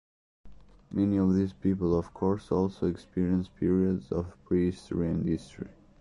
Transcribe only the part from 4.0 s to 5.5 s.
of prehistory and